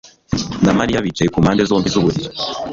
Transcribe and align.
na 0.65 0.71
Mariya 0.79 1.03
bicaye 1.05 1.29
ku 1.31 1.39
mpande 1.43 1.63
zombi 1.69 1.87
z'uburiri. 1.93 2.27